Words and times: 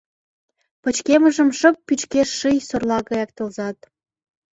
Пычкемышым 0.81 1.49
шып 1.59 1.75
пӱчкеш 1.87 2.29
ший 2.39 2.57
сорла 2.69 2.97
гаяк 3.07 3.29
тылзат. 3.37 3.77